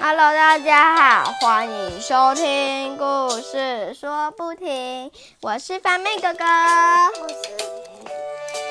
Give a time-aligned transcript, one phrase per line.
[0.00, 5.10] Hello，大家好，欢迎收听故事说不停。
[5.42, 7.34] 我是凡妹哥哥，我是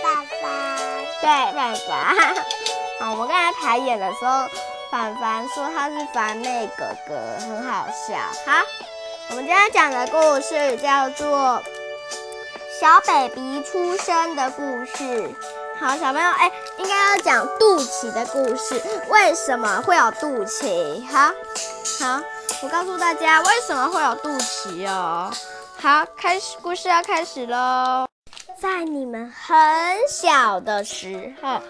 [0.02, 0.78] 爸爸。
[1.22, 2.36] 对，凡凡。
[3.02, 4.48] 好，我们刚才排演的时候，
[4.90, 8.16] 凡凡说他是凡妹哥哥，很好笑。
[8.50, 8.64] 好，
[9.30, 11.62] 我们今天讲的故事叫做
[12.80, 15.04] 《小 baby 出生的故事》。
[15.80, 18.82] 好，小朋友，哎，应该要讲肚脐的故事。
[19.10, 21.06] 为什么会有肚脐？
[21.06, 21.32] 好，
[22.00, 22.22] 好，
[22.64, 25.32] 我告诉大家为什么会有肚脐哦。
[25.80, 28.08] 好，开始，故事要开始喽。
[28.60, 29.56] 在你们很
[30.10, 31.62] 小的时候，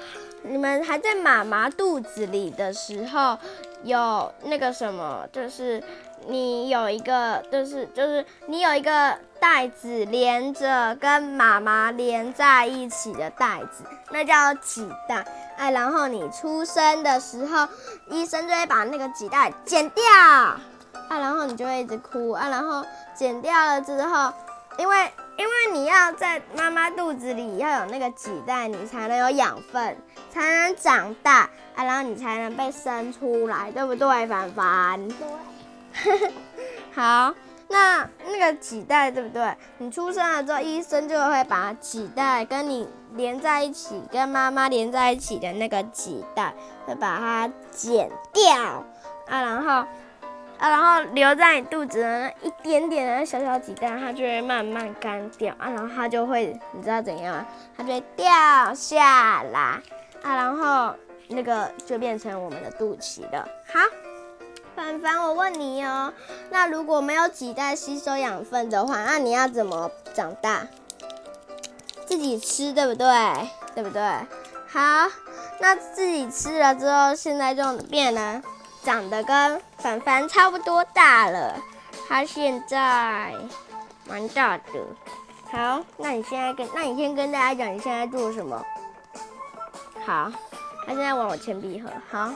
[0.42, 3.38] 你们还在妈妈肚子里的时候，
[3.88, 5.82] 有那个什么，就是
[6.28, 15.26] 你有一个，就是就是你有一个袋子连着跟妈妈连在一起的袋子，那叫脐带。
[15.58, 17.68] 哎，然后你出生的时候，
[18.10, 20.60] 医生就会把那个脐带剪掉，啊，
[21.10, 24.32] 然后你就会一直哭，啊，然后剪掉了之后，
[24.78, 29.96] 因为因为你要在妈妈肚子里要有那个脐带，你才能有养分，
[30.32, 35.08] 才能长大，啊，然后你才能被生出来，对不对，凡凡？
[35.08, 36.32] 对。
[36.94, 37.34] 好，
[37.68, 39.56] 那那个脐带对不对？
[39.78, 46.52] 你出生了之后，医生就会把脐带跟你连在一起，跟妈妈连在一起的那个脐带，
[46.88, 48.84] 会把它剪掉
[49.28, 49.88] 啊，然后
[50.58, 57.46] 啊，然后留在你肚子的那一点点的小小脐带，它就会慢慢干掉啊，然后它就会，你知道怎样？
[57.76, 58.26] 它就会掉
[58.74, 59.60] 下来
[60.24, 60.94] 啊，然后
[61.28, 63.48] 那个就变成我们的肚脐了。
[63.72, 63.80] 好。
[64.76, 66.14] 凡凡，我问你哦，
[66.52, 70.68] 那如果没有脐带吸收养分的话，那你要怎么长大？
[72.06, 73.08] 自己吃，对不对？
[73.74, 74.00] 对不对？
[74.68, 75.10] 好，
[75.60, 78.40] 那自己吃了之后，现在就变了
[78.88, 81.62] 长得跟凡凡差不多大了。
[82.08, 83.34] 他现在
[84.08, 84.64] 蛮大的。
[85.52, 88.66] 好，那你现在跟，那你先跟大家讲你现在做什么？
[90.06, 90.32] 好，
[90.86, 91.90] 他现在玩我铅笔盒。
[92.10, 92.32] 好。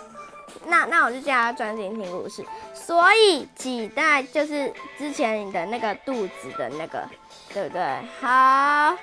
[0.65, 2.45] 那那我就叫他专心听故事。
[2.73, 7.07] 所以几代就是之前你的那个肚子的那个，
[7.53, 7.81] 对不对？
[8.19, 8.93] 好，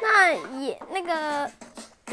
[0.00, 1.50] 那也那个，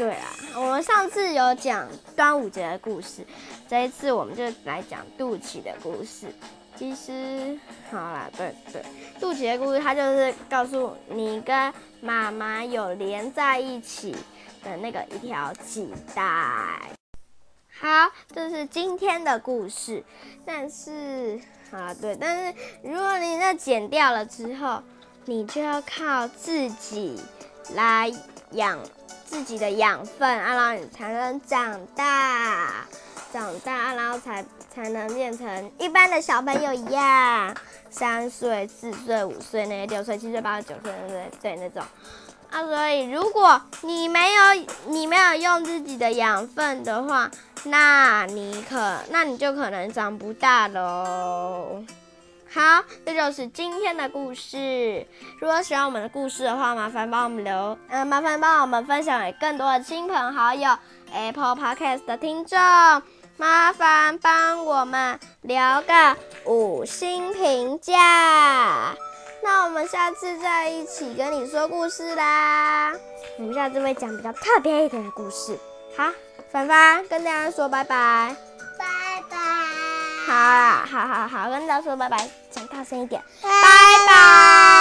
[0.00, 3.22] 对啊，我们上次有讲端午节的故事，
[3.68, 6.34] 这一次我们就来讲肚脐的故事。
[6.74, 8.82] 其实，好啦，对对，
[9.20, 14.16] 肚脐的故事，它就是告诉你跟妈妈有连在一起
[14.64, 16.24] 的那个一条脐带。
[17.78, 20.02] 好，这是今天的故事。
[20.46, 21.38] 但是，
[21.72, 24.82] 啊，对，但是如果你那剪掉了之后，
[25.26, 27.20] 你就要靠自己
[27.74, 28.10] 来
[28.52, 28.78] 养
[29.30, 32.84] 自己的养分，啊，然后你才能长大，
[33.32, 37.54] 长大，然后才才能变成一般的小朋友一样，
[37.90, 41.80] 三岁、四岁、五岁，那些六岁、七岁、八岁、九岁，对对那种。
[42.50, 44.42] 啊，所以如果你没有
[44.88, 47.30] 你没有用自己的养分的话，
[47.62, 51.84] 那你可那你就可能长不大喽。
[52.52, 55.06] 好，这就是今天的故事。
[55.40, 60.76] 如果喜欢我们的故事的话，麻烦帮我们留，嗯，麻烦帮我们分享给更多的亲朋好友
[61.12, 62.58] ，Apple Podcast 的听众，
[63.36, 68.96] 麻烦帮我们留个五星评价。
[69.44, 72.92] 那我们下次再一起跟你说故事啦。
[73.38, 75.56] 我们下次会讲比较特别一点的故事。
[75.96, 76.10] 好，
[76.50, 77.94] 凡凡跟大家说拜拜。
[78.28, 78.49] 拜拜。
[80.30, 83.20] 好啊，好好好，跟大家说拜拜，讲大声一点。
[83.42, 83.48] 拜
[84.06, 84.79] 拜。